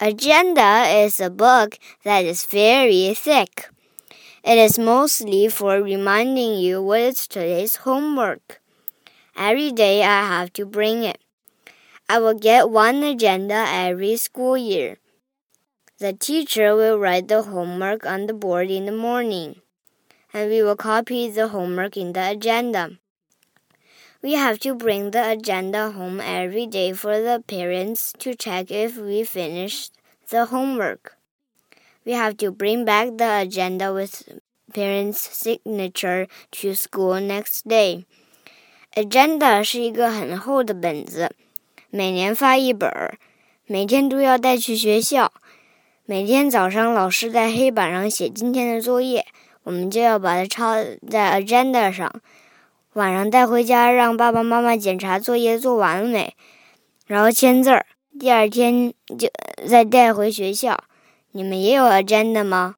[0.00, 3.68] Agenda is a book that is very thick.
[4.44, 8.60] It is mostly for reminding you what is today's homework.
[9.36, 11.18] Every day I have to bring it.
[12.08, 14.98] I will get one agenda every school year.
[15.98, 19.62] The teacher will write the homework on the board in the morning,
[20.32, 22.98] and we will copy the homework in the agenda.
[24.21, 28.97] We have to bring the agenda home every day for the parents to check if
[28.97, 29.89] we finished
[30.29, 31.17] the homework.
[32.05, 34.23] We have to bring back the agenda with
[34.73, 38.05] parents' signature to school next day.
[38.95, 41.31] Agenda 是一个很厚的本子，
[41.89, 43.17] 每年发一本儿，
[43.65, 45.33] 每天都要带去学校。
[46.05, 49.25] 每天早上老师在黑板上写今天的作业，
[49.63, 50.75] 我们就要把它抄
[51.09, 52.11] 在 agenda 上。
[52.94, 56.34] 晚上带回家，让爸爸妈妈检查作业做完了没，
[57.06, 57.86] 然后签字儿。
[58.18, 59.28] 第二天就
[59.68, 60.82] 再带回学校。
[61.32, 62.76] 你们也有 agenda 吗？